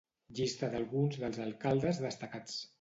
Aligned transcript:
Llista 0.39 0.69
d'alguns 0.77 1.21
dels 1.25 1.39
alcaldes 1.45 2.05
destacats. 2.09 2.61